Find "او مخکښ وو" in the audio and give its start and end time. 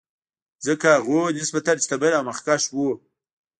2.17-2.91